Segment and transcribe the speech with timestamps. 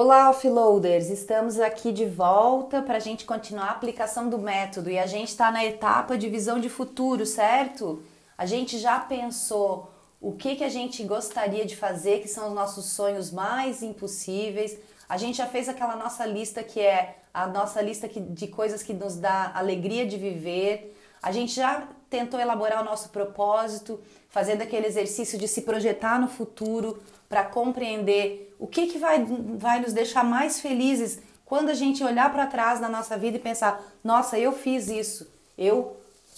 [0.00, 1.10] Olá, offloaders!
[1.10, 5.30] Estamos aqui de volta para a gente continuar a aplicação do método e a gente
[5.30, 8.00] está na etapa de visão de futuro, certo?
[8.38, 9.90] A gente já pensou
[10.20, 14.78] o que, que a gente gostaria de fazer, que são os nossos sonhos mais impossíveis.
[15.08, 18.94] A gente já fez aquela nossa lista que é a nossa lista de coisas que
[18.94, 20.96] nos dá alegria de viver.
[21.20, 26.28] A gente já tentou elaborar o nosso propósito, fazendo aquele exercício de se projetar no
[26.28, 32.04] futuro para compreender o que, que vai, vai nos deixar mais felizes quando a gente
[32.04, 35.96] olhar para trás na nossa vida e pensar: nossa, eu fiz isso, eu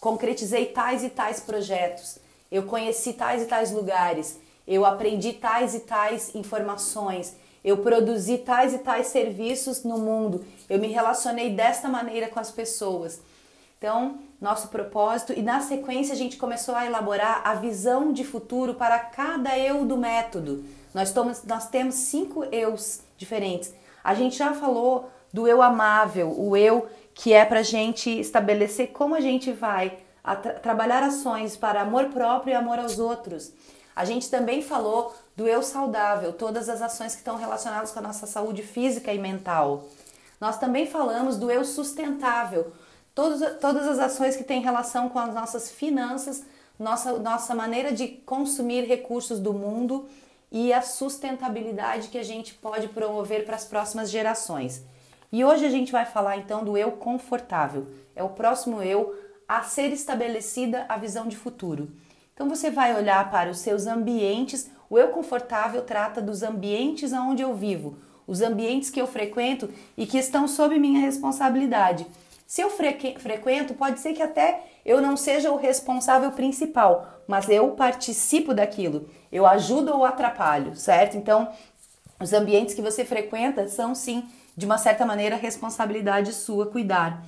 [0.00, 2.18] concretizei tais e tais projetos,
[2.50, 8.74] eu conheci tais e tais lugares, eu aprendi tais e tais informações, eu produzi tais
[8.74, 13.20] e tais serviços no mundo, eu me relacionei desta maneira com as pessoas.
[13.78, 18.74] Então, nosso propósito e na sequência a gente começou a elaborar a visão de futuro
[18.74, 20.64] para cada eu do método.
[20.92, 23.72] Nós, tomamos, nós temos cinco eus diferentes.
[24.02, 28.88] A gente já falou do eu amável, o eu que é para a gente estabelecer
[28.88, 33.52] como a gente vai tra trabalhar ações para amor próprio e amor aos outros.
[33.94, 38.02] A gente também falou do eu saudável, todas as ações que estão relacionadas com a
[38.02, 39.84] nossa saúde física e mental.
[40.40, 42.72] Nós também falamos do eu sustentável,
[43.14, 46.44] todas, todas as ações que têm relação com as nossas finanças,
[46.78, 50.08] nossa, nossa maneira de consumir recursos do mundo
[50.50, 54.84] e a sustentabilidade que a gente pode promover para as próximas gerações.
[55.30, 57.86] E hoje a gente vai falar então do eu confortável.
[58.14, 61.90] É o próximo eu a ser estabelecida a visão de futuro.
[62.34, 64.70] Então você vai olhar para os seus ambientes.
[64.90, 70.06] O eu confortável trata dos ambientes aonde eu vivo, os ambientes que eu frequento e
[70.06, 72.06] que estão sob minha responsabilidade.
[72.52, 77.70] Se eu frequento, pode ser que até eu não seja o responsável principal, mas eu
[77.70, 81.16] participo daquilo, eu ajudo ou atrapalho, certo?
[81.16, 81.50] Então,
[82.20, 87.24] os ambientes que você frequenta são sim, de uma certa maneira, responsabilidade sua cuidar.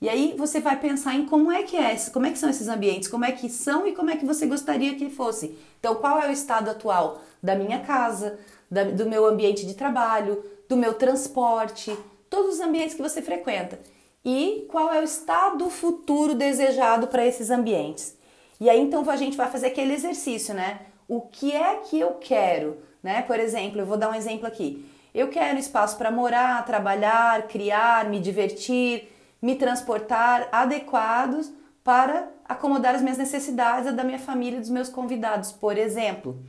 [0.00, 2.68] E aí você vai pensar em como é que é, como é que são esses
[2.68, 5.58] ambientes, como é que são e como é que você gostaria que fosse.
[5.80, 8.38] Então, qual é o estado atual da minha casa,
[8.70, 11.92] da, do meu ambiente de trabalho, do meu transporte,
[12.28, 13.80] todos os ambientes que você frequenta
[14.24, 18.16] e qual é o estado futuro desejado para esses ambientes.
[18.60, 20.80] E aí então a gente vai fazer aquele exercício, né?
[21.08, 23.22] O que é que eu quero, né?
[23.22, 24.84] Por exemplo, eu vou dar um exemplo aqui.
[25.14, 29.08] Eu quero espaço para morar, trabalhar, criar, me divertir,
[29.42, 31.50] me transportar adequados
[31.82, 36.40] para acomodar as minhas necessidades, a da minha família e dos meus convidados, por exemplo.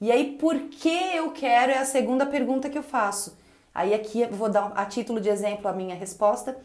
[0.00, 3.38] E aí, por que eu quero é a segunda pergunta que eu faço.
[3.74, 6.56] Aí aqui eu vou dar a título de exemplo a minha resposta.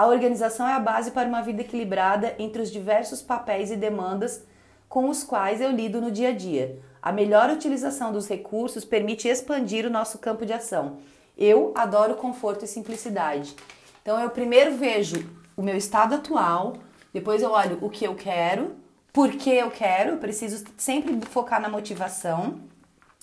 [0.00, 4.42] A organização é a base para uma vida equilibrada entre os diversos papéis e demandas
[4.88, 6.78] com os quais eu lido no dia a dia.
[7.02, 10.96] A melhor utilização dos recursos permite expandir o nosso campo de ação.
[11.36, 13.54] Eu adoro conforto e simplicidade.
[14.00, 16.78] Então eu primeiro vejo o meu estado atual,
[17.12, 18.76] depois eu olho o que eu quero,
[19.12, 22.58] por que eu quero, eu preciso sempre focar na motivação.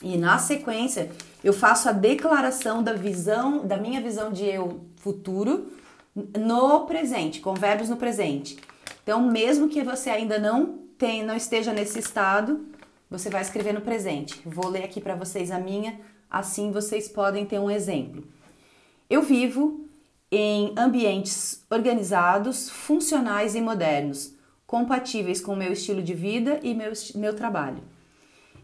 [0.03, 1.09] E na sequência,
[1.43, 5.71] eu faço a declaração da visão, da minha visão de eu futuro,
[6.37, 8.57] no presente, com verbos no presente.
[9.03, 12.65] Então, mesmo que você ainda não tenha, não esteja nesse estado,
[13.09, 14.41] você vai escrever no presente.
[14.45, 18.23] Vou ler aqui para vocês a minha, assim vocês podem ter um exemplo.
[19.09, 19.87] Eu vivo
[20.31, 24.33] em ambientes organizados, funcionais e modernos,
[24.65, 27.83] compatíveis com o meu estilo de vida e meu, meu trabalho.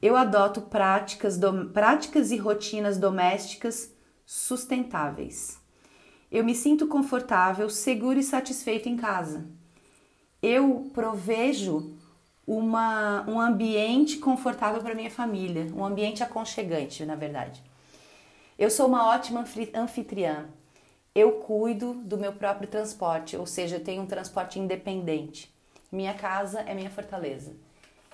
[0.01, 3.93] Eu adoto práticas, do, práticas e rotinas domésticas
[4.25, 5.62] sustentáveis.
[6.33, 9.45] Eu me sinto confortável, seguro e satisfeito em casa.
[10.41, 11.93] Eu provejo
[12.47, 17.61] uma, um ambiente confortável para minha família, um ambiente aconchegante, na verdade.
[18.57, 19.45] Eu sou uma ótima
[19.75, 20.47] anfitriã.
[21.13, 25.53] Eu cuido do meu próprio transporte, ou seja, eu tenho um transporte independente.
[25.91, 27.55] Minha casa é minha fortaleza.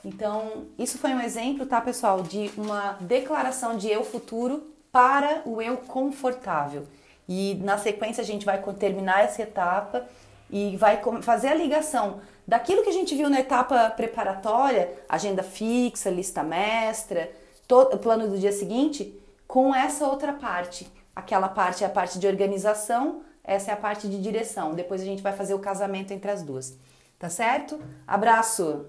[0.03, 5.62] Então, isso foi um exemplo, tá, pessoal, de uma declaração de eu futuro para o
[5.62, 6.85] eu confortável.
[7.29, 10.03] E na sequência a gente vai terminar essa etapa
[10.49, 16.09] e vai fazer a ligação daquilo que a gente viu na etapa preparatória, agenda fixa,
[16.09, 17.31] lista mestra,
[17.67, 19.16] todo, plano do dia seguinte,
[19.47, 20.91] com essa outra parte.
[21.16, 24.73] Aquela parte é a parte de organização, essa é a parte de direção.
[24.73, 26.76] Depois a gente vai fazer o casamento entre as duas.
[27.20, 27.79] Tá certo?
[28.08, 28.87] Abraço!